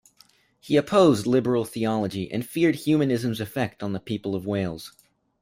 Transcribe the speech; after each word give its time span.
He 0.59 0.77
opposed 0.77 1.27
liberal 1.27 1.63
theology 1.63 2.31
and 2.31 2.43
feared 2.43 2.73
humanism's 2.73 3.39
effect 3.39 3.83
on 3.83 3.93
the 3.93 3.99
people 3.99 4.33
of 4.33 4.47
Wales. 4.47 4.93